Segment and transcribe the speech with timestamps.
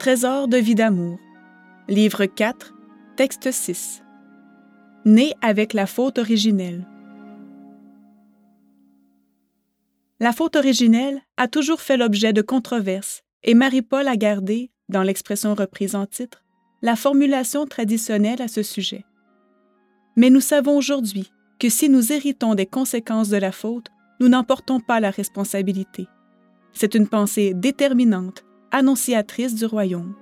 [0.00, 1.18] Trésor de vie d'amour.
[1.86, 2.72] Livre 4,
[3.16, 4.02] texte 6.
[5.04, 6.88] Né avec la faute originelle.
[10.18, 15.54] La faute originelle a toujours fait l'objet de controverses et Marie-Paul a gardé, dans l'expression
[15.54, 16.46] reprise en titre,
[16.80, 19.04] la formulation traditionnelle à ce sujet.
[20.16, 24.44] Mais nous savons aujourd'hui que si nous héritons des conséquences de la faute, nous n'en
[24.44, 26.08] portons pas la responsabilité.
[26.72, 30.14] C'est une pensée déterminante annonciatrice du royaume.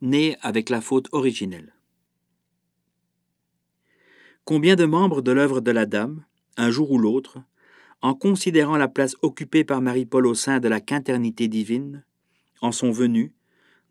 [0.00, 1.74] Né avec la faute originelle.
[4.44, 6.24] Combien de membres de l'œuvre de la Dame,
[6.56, 7.38] un jour ou l'autre,
[8.00, 12.04] en considérant la place occupée par Marie-Paul au sein de la quinternité divine,
[12.60, 13.30] en sont venus,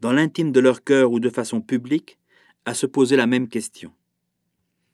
[0.01, 2.17] dans l'intime de leur cœur ou de façon publique,
[2.65, 3.91] à se poser la même question.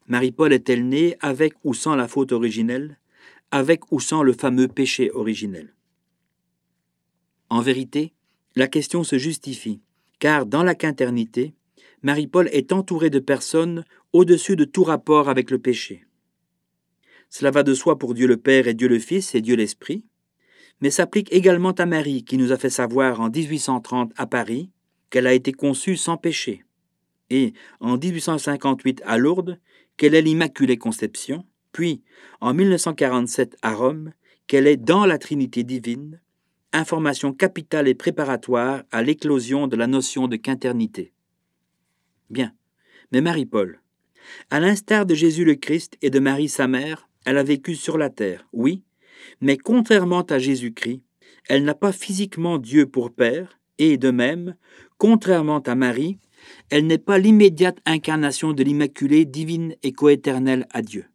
[0.07, 2.98] Marie-Paul est-elle née avec ou sans la faute originelle?
[3.51, 5.73] Avec ou sans le fameux péché originel.
[7.49, 8.13] En vérité,
[8.55, 9.81] la question se justifie,
[10.19, 11.53] car dans la quinternité,
[12.03, 16.05] Marie-Paul est entourée de personnes au-dessus de tout rapport avec le péché.
[17.29, 20.05] Cela va de soi pour Dieu le Père et Dieu le Fils et Dieu l'Esprit,
[20.81, 24.69] mais s'applique également à Marie qui nous a fait savoir en 1830 à Paris
[25.09, 26.63] qu'elle a été conçue sans péché,
[27.29, 29.59] et en 1858 à Lourdes
[29.97, 31.45] qu'elle est l'Immaculée Conception,
[31.79, 32.01] puis
[32.41, 34.11] en 1947 à Rome
[34.47, 36.19] qu'elle est dans la Trinité divine,
[36.73, 41.13] information capitale et préparatoire à l'éclosion de la notion de quinternité.
[42.29, 42.51] Bien,
[43.13, 43.79] mais Marie-Paul,
[44.49, 47.97] à l'instar de Jésus le Christ et de Marie sa mère, elle a vécu sur
[47.97, 48.83] la terre, oui,
[49.39, 51.01] mais contrairement à Jésus-Christ,
[51.47, 54.57] elle n'a pas physiquement Dieu pour Père, et de même,
[54.97, 56.19] contrairement à Marie,
[56.71, 61.05] elle n'est pas l'immédiate incarnation de l'Immaculée divine et coéternelle à Dieu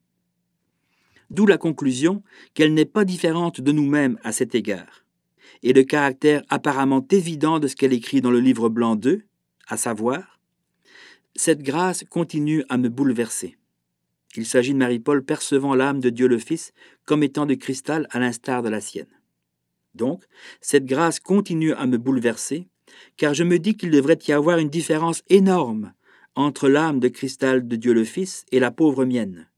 [1.30, 2.22] d'où la conclusion
[2.55, 5.05] qu'elle n'est pas différente de nous-mêmes à cet égard,
[5.62, 9.22] et le caractère apparemment évident de ce qu'elle écrit dans le livre blanc 2,
[9.69, 10.38] à savoir
[11.34, 13.56] Cette grâce continue à me bouleverser.
[14.37, 16.72] Il s'agit de Marie-Paul percevant l'âme de Dieu le Fils
[17.04, 19.06] comme étant de cristal à l'instar de la sienne.
[19.94, 20.25] Donc,
[20.60, 22.66] cette grâce continue à me bouleverser,
[23.16, 25.93] car je me dis qu'il devrait y avoir une différence énorme
[26.34, 29.49] entre l'âme de cristal de Dieu le Fils et la pauvre mienne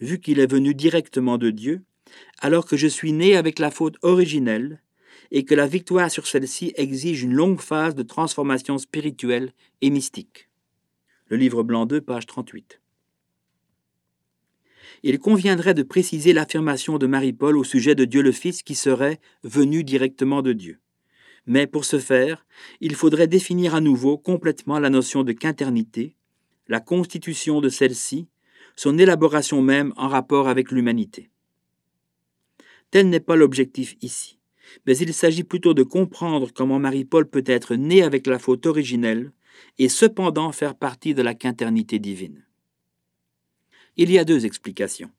[0.00, 1.82] vu qu'il est venu directement de Dieu,
[2.40, 4.80] alors que je suis né avec la faute originelle,
[5.30, 10.48] et que la victoire sur celle-ci exige une longue phase de transformation spirituelle et mystique.
[11.28, 12.80] Le livre blanc 2, page 38.
[15.02, 19.20] Il conviendrait de préciser l'affirmation de Marie-Paul au sujet de Dieu le Fils qui serait
[19.44, 20.80] venu directement de Dieu.
[21.46, 22.44] Mais pour ce faire,
[22.80, 26.16] il faudrait définir à nouveau complètement la notion de quinternité,
[26.68, 28.28] la constitution de celle-ci
[28.76, 31.30] son élaboration même en rapport avec l'humanité.
[32.90, 34.38] Tel n'est pas l'objectif ici,
[34.86, 39.32] mais il s'agit plutôt de comprendre comment Marie-Paul peut être née avec la faute originelle
[39.78, 42.44] et cependant faire partie de la quinternité divine.
[43.96, 45.10] Il y a deux explications.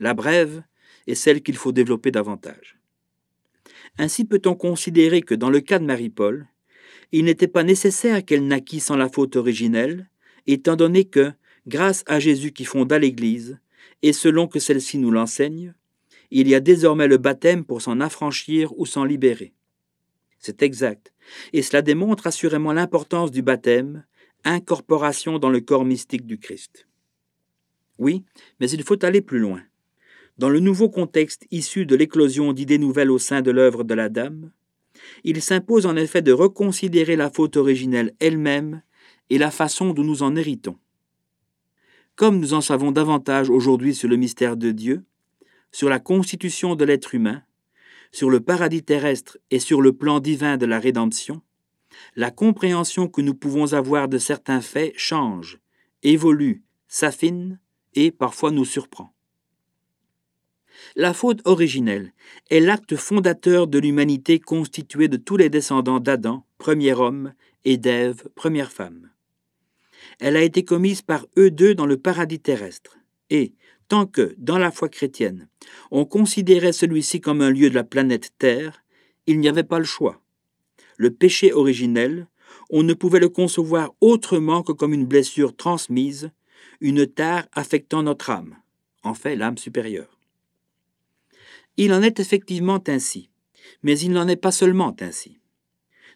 [0.00, 0.62] La brève
[1.06, 2.78] est celle qu'il faut développer davantage.
[3.98, 6.46] Ainsi peut-on considérer que dans le cas de Marie-Paul,
[7.12, 10.08] il n'était pas nécessaire qu'elle naquît sans la faute originelle,
[10.46, 11.32] étant donné que,
[11.68, 13.58] grâce à Jésus qui fonda l'Église,
[14.02, 15.74] et selon que celle-ci nous l'enseigne,
[16.30, 19.52] il y a désormais le baptême pour s'en affranchir ou s'en libérer.
[20.38, 21.12] C'est exact,
[21.52, 24.04] et cela démontre assurément l'importance du baptême,
[24.44, 26.86] incorporation dans le corps mystique du Christ.
[27.98, 28.24] Oui,
[28.60, 29.62] mais il faut aller plus loin.
[30.38, 34.08] Dans le nouveau contexte issu de l'éclosion d'idées nouvelles au sein de l'œuvre de la
[34.08, 34.52] Dame,
[35.24, 38.82] il s'impose en effet de reconsidérer la faute originelle elle-même
[39.30, 40.78] et la façon dont nous en héritons.
[42.18, 45.04] Comme nous en savons davantage aujourd'hui sur le mystère de Dieu,
[45.70, 47.44] sur la constitution de l'être humain,
[48.10, 51.42] sur le paradis terrestre et sur le plan divin de la rédemption,
[52.16, 55.60] la compréhension que nous pouvons avoir de certains faits change,
[56.02, 57.60] évolue, s'affine
[57.94, 59.14] et parfois nous surprend.
[60.96, 62.12] La faute originelle
[62.50, 67.32] est l'acte fondateur de l'humanité constituée de tous les descendants d'Adam, premier homme,
[67.64, 69.08] et d'Ève, première femme
[70.20, 72.98] elle a été commise par eux deux dans le paradis terrestre.
[73.30, 73.54] Et,
[73.88, 75.48] tant que, dans la foi chrétienne,
[75.90, 78.84] on considérait celui-ci comme un lieu de la planète Terre,
[79.26, 80.20] il n'y avait pas le choix.
[80.96, 82.26] Le péché originel,
[82.70, 86.30] on ne pouvait le concevoir autrement que comme une blessure transmise,
[86.80, 88.56] une tare affectant notre âme,
[89.02, 90.18] en fait l'âme supérieure.
[91.76, 93.30] Il en est effectivement ainsi,
[93.82, 95.38] mais il n'en est pas seulement ainsi.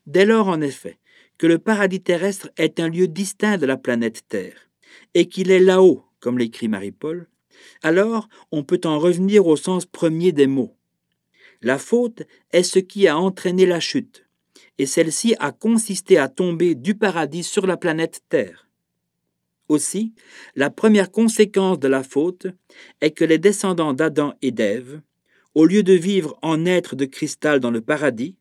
[0.06, 0.98] Dès lors, en effet,
[1.42, 4.70] que le paradis terrestre est un lieu distinct de la planète Terre,
[5.12, 7.26] et qu'il est là-haut, comme l'écrit Marie-Paul,
[7.82, 10.76] alors on peut en revenir au sens premier des mots.
[11.60, 12.22] La faute
[12.52, 14.24] est ce qui a entraîné la chute,
[14.78, 18.68] et celle-ci a consisté à tomber du paradis sur la planète Terre.
[19.66, 20.14] Aussi,
[20.54, 22.46] la première conséquence de la faute
[23.00, 25.00] est que les descendants d'Adam et d'Ève,
[25.56, 28.36] au lieu de vivre en êtres de cristal dans le paradis,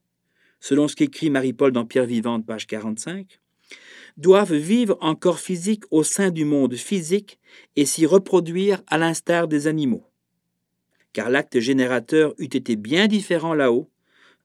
[0.62, 3.42] selon ce qu'écrit Marie-Paul dans Pierre Vivante, page 45,
[4.16, 7.40] doivent vivre en corps physique au sein du monde physique
[7.76, 10.06] et s'y reproduire à l'instar des animaux.
[11.14, 13.90] Car l'acte générateur eût été bien différent là-haut,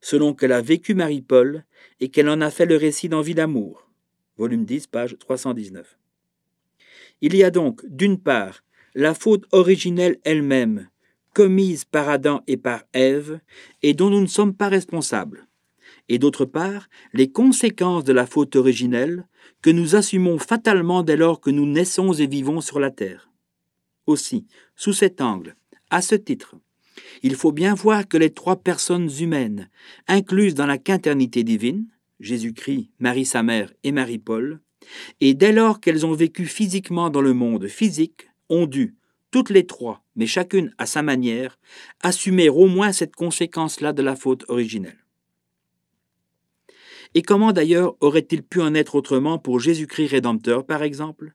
[0.00, 1.64] selon que l'a vécu Marie-Paul
[2.00, 3.88] et qu'elle en a fait le récit dans Vie d'amour,
[4.36, 5.98] volume 10, page 319.
[7.20, 8.62] Il y a donc, d'une part,
[8.94, 10.88] la faute originelle elle-même,
[11.34, 13.40] commise par Adam et par Ève,
[13.82, 15.45] et dont nous ne sommes pas responsables,
[16.08, 19.26] et d'autre part, les conséquences de la faute originelle
[19.62, 23.30] que nous assumons fatalement dès lors que nous naissons et vivons sur la terre.
[24.06, 25.56] Aussi, sous cet angle,
[25.90, 26.56] à ce titre,
[27.22, 29.68] il faut bien voir que les trois personnes humaines,
[30.06, 31.86] incluses dans la quinternité divine,
[32.20, 34.60] Jésus-Christ, Marie sa mère et Marie-Paul,
[35.20, 38.96] et dès lors qu'elles ont vécu physiquement dans le monde physique, ont dû,
[39.30, 41.58] toutes les trois, mais chacune à sa manière,
[42.02, 45.05] assumer au moins cette conséquence-là de la faute originelle.
[47.14, 51.34] Et comment d'ailleurs aurait-il pu en être autrement pour Jésus-Christ Rédempteur, par exemple,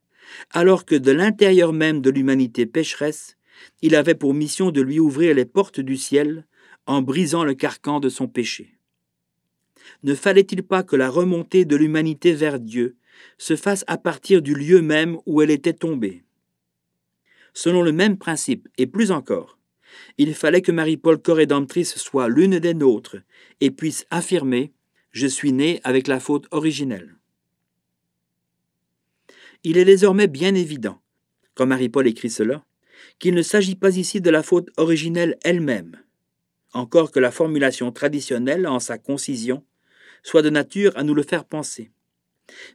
[0.51, 3.37] alors que de l'intérieur même de l'humanité pécheresse,
[3.81, 6.45] il avait pour mission de lui ouvrir les portes du ciel
[6.85, 8.77] en brisant le carcan de son péché
[10.03, 12.97] Ne fallait-il pas que la remontée de l'humanité vers Dieu
[13.37, 16.23] se fasse à partir du lieu même où elle était tombée?
[17.53, 19.59] Selon le même principe, et plus encore,
[20.17, 23.17] il fallait que Marie-Paul corédemptrice soit l'une des nôtres
[23.59, 24.73] et puisse affirmer
[25.11, 27.15] Je suis né avec la faute originelle.
[29.63, 31.01] Il est désormais bien évident,
[31.53, 32.65] quand Marie-Paul écrit cela,
[33.19, 35.97] qu'il ne s'agit pas ici de la faute originelle elle-même,
[36.73, 39.63] encore que la formulation traditionnelle, en sa concision,
[40.23, 41.91] soit de nature à nous le faire penser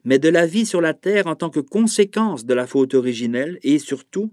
[0.04, 3.58] mais de la vie sur la terre en tant que conséquence de la faute originelle
[3.62, 4.32] et surtout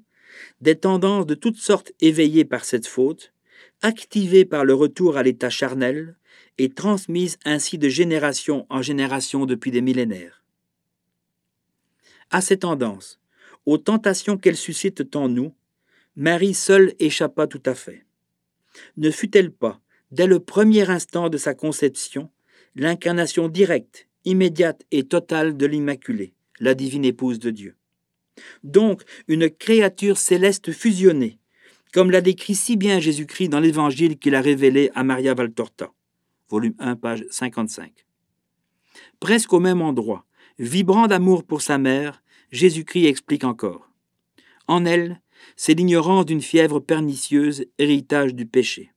[0.61, 3.33] des tendances de toutes sortes éveillées par cette faute,
[3.81, 6.15] activées par le retour à l'état charnel
[6.57, 10.43] et transmises ainsi de génération en génération depuis des millénaires.
[12.29, 13.19] À ces tendances,
[13.65, 15.53] aux tentations qu'elles suscitent en nous,
[16.15, 18.05] Marie seule échappa tout à fait.
[18.97, 22.29] Ne fut-elle pas, dès le premier instant de sa conception,
[22.75, 27.75] l'incarnation directe immédiate et totale de l'Immaculée, la divine épouse de Dieu?
[28.63, 31.39] Donc une créature céleste fusionnée,
[31.93, 35.91] comme l'a décrit si bien Jésus-Christ dans l'évangile qu'il a révélé à Maria Valtorta,
[36.53, 38.05] volume 1, page 55.
[39.19, 40.27] Presque au même endroit,
[40.59, 42.21] vibrant d'amour pour sa mère,
[42.51, 43.89] Jésus-Christ explique encore.
[44.67, 45.19] En elle,
[45.55, 48.91] c'est l'ignorance d'une fièvre pernicieuse, héritage du péché.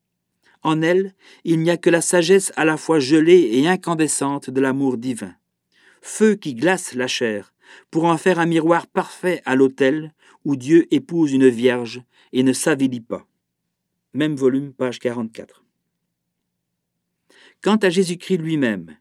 [0.62, 1.14] En elle,
[1.44, 5.34] il n'y a que la sagesse à la fois gelée et incandescente de l'amour divin.
[6.02, 7.54] Feu qui glace la chair,
[7.90, 10.12] pour en faire un miroir parfait à l'autel
[10.44, 12.02] où Dieu épouse une vierge
[12.34, 13.26] et ne s'avilit pas.
[14.12, 15.65] Même volume, page 44.
[17.62, 18.96] Quant à Jésus-Christ lui-même,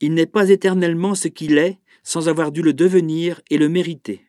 [0.00, 4.24] il n'est pas éternellement ce qu'il est sans avoir dû le devenir et le mériter.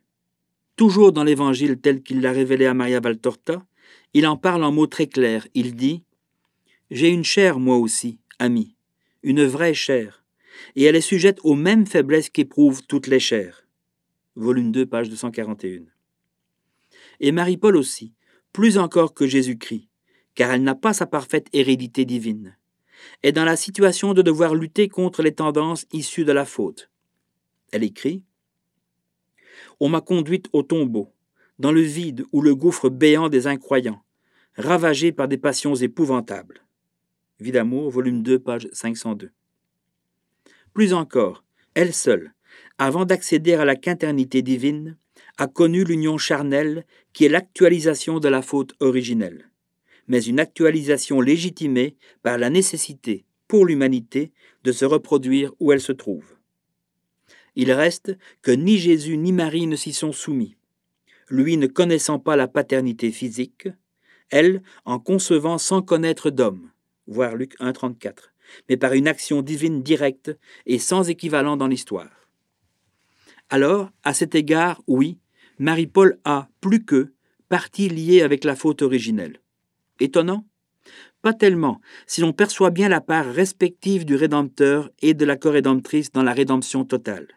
[0.75, 3.65] Toujours dans l'Évangile tel qu'il l'a révélé à Maria Valtorta,
[4.13, 5.47] il en parle en mots très clairs.
[5.53, 6.03] Il dit
[6.91, 8.75] j'ai une chair, moi aussi, ami,
[9.23, 10.23] une vraie chair,
[10.75, 13.65] et elle est sujette aux mêmes faiblesses qu'éprouvent toutes les chairs.
[14.35, 15.81] Volume 2, page 241.
[17.21, 18.13] Et Marie-Paul aussi,
[18.53, 19.89] plus encore que Jésus-Christ,
[20.35, 22.55] car elle n'a pas sa parfaite hérédité divine,
[23.23, 26.89] est dans la situation de devoir lutter contre les tendances issues de la faute.
[27.71, 28.23] Elle écrit
[29.79, 31.13] On m'a conduite au tombeau,
[31.59, 34.03] dans le vide ou le gouffre béant des incroyants,
[34.55, 36.65] ravagé par des passions épouvantables.
[37.39, 39.31] Vie d'amour, volume 2, page 502.
[40.73, 42.33] Plus encore, elle seule,
[42.77, 44.97] avant d'accéder à la quinternité divine,
[45.37, 49.49] a connu l'union charnelle qui est l'actualisation de la faute originelle,
[50.07, 54.31] mais une actualisation légitimée par la nécessité, pour l'humanité,
[54.63, 56.35] de se reproduire où elle se trouve.
[57.55, 60.55] Il reste que ni Jésus ni Marie ne s'y sont soumis,
[61.29, 63.67] lui ne connaissant pas la paternité physique,
[64.29, 66.71] elle en concevant sans connaître d'homme
[67.07, 68.31] voir Luc 1.34,
[68.69, 72.29] mais par une action divine directe et sans équivalent dans l'histoire.
[73.49, 75.19] Alors, à cet égard, oui,
[75.59, 77.13] Marie-Paul a, plus que,
[77.47, 79.39] partie liée avec la faute originelle.
[79.99, 80.45] Étonnant
[81.21, 86.11] Pas tellement, si l'on perçoit bien la part respective du Rédempteur et de la corédemptrice
[86.11, 87.27] dans la rédemption totale.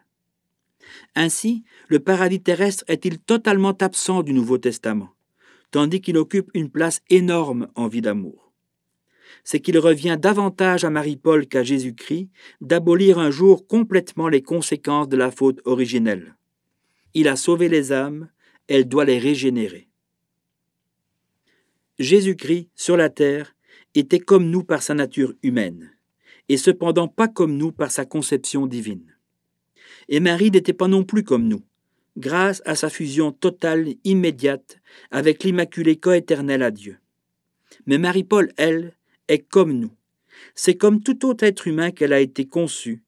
[1.15, 5.09] Ainsi, le paradis terrestre est-il totalement absent du Nouveau Testament,
[5.71, 8.49] tandis qu'il occupe une place énorme en vie d'amour
[9.43, 12.29] c'est qu'il revient davantage à Marie-Paul qu'à Jésus-Christ
[12.61, 16.35] d'abolir un jour complètement les conséquences de la faute originelle.
[17.13, 18.29] Il a sauvé les âmes,
[18.67, 19.88] elle doit les régénérer.
[21.99, 23.55] Jésus-Christ, sur la terre,
[23.93, 25.91] était comme nous par sa nature humaine,
[26.47, 29.15] et cependant pas comme nous par sa conception divine.
[30.07, 31.61] Et Marie n'était pas non plus comme nous,
[32.17, 34.77] grâce à sa fusion totale immédiate
[35.11, 36.97] avec l'Immaculée coéternelle à Dieu.
[37.85, 38.95] Mais Marie-Paul, elle,
[39.27, 39.91] est comme nous.
[40.55, 43.03] C'est comme tout autre être humain qu'elle a été conçue,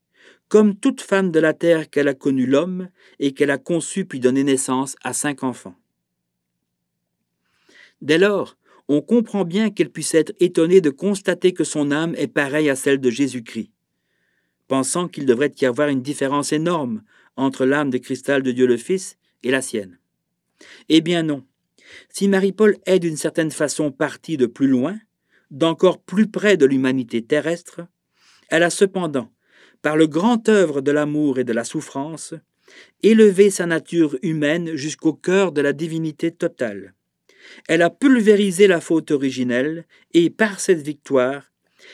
[0.50, 4.20] comme toute femme de la terre qu'elle a connu l'homme et qu'elle a conçu puis
[4.20, 5.76] donné naissance à cinq enfants.
[8.02, 8.58] Dès lors,
[8.94, 12.76] on comprend bien qu'elle puisse être étonnée de constater que son âme est pareille à
[12.76, 13.72] celle de Jésus-Christ,
[14.68, 17.02] pensant qu'il devrait y avoir une différence énorme
[17.38, 19.98] entre l'âme de cristal de Dieu le Fils et la sienne.
[20.90, 21.46] Eh bien non.
[22.10, 25.00] Si Marie-Paul est d'une certaine façon partie de plus loin,
[25.52, 27.88] d'encore plus près de l'humanité terrestre,
[28.50, 29.32] elle a cependant,
[29.82, 32.34] par le grand œuvre de l'amour et de la souffrance,
[33.04, 36.94] élevé sa nature humaine jusqu'au cœur de la divinité totale.
[37.68, 41.52] Elle a pulvérisé la faute originelle et, par cette victoire,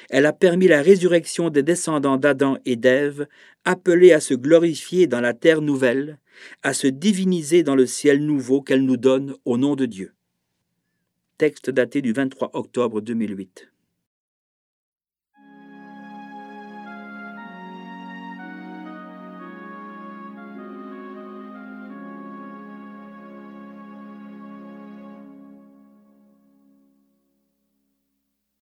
[0.10, 3.27] elle a permis la résurrection des descendants d'Adam et d'Ève,
[3.66, 6.20] appelés à se glorifier dans la terre nouvelle,
[6.63, 10.13] à se diviniser dans le ciel nouveau qu'elle nous donne au nom de Dieu.
[11.38, 13.70] Texte daté du 23 octobre 2008.